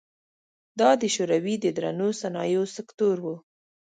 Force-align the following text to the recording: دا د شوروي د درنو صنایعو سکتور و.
دا 0.79 0.89
د 1.01 1.03
شوروي 1.15 1.55
د 1.59 1.65
درنو 1.77 2.09
صنایعو 2.21 2.65
سکتور 2.75 3.17
و. 3.23 3.25